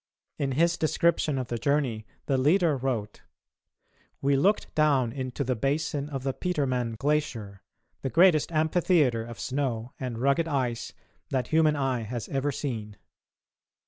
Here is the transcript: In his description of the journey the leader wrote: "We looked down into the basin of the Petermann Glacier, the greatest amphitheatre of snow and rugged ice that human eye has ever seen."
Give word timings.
In 0.39 0.53
his 0.53 0.77
description 0.79 1.37
of 1.37 1.49
the 1.49 1.59
journey 1.59 2.07
the 2.25 2.35
leader 2.35 2.75
wrote: 2.75 3.21
"We 4.19 4.35
looked 4.35 4.73
down 4.73 5.11
into 5.13 5.43
the 5.43 5.55
basin 5.55 6.09
of 6.09 6.23
the 6.23 6.33
Petermann 6.33 6.95
Glacier, 6.97 7.61
the 8.01 8.09
greatest 8.09 8.51
amphitheatre 8.51 9.23
of 9.23 9.39
snow 9.39 9.93
and 9.99 10.17
rugged 10.17 10.47
ice 10.47 10.93
that 11.29 11.49
human 11.49 11.75
eye 11.75 12.01
has 12.01 12.27
ever 12.29 12.51
seen." 12.51 12.97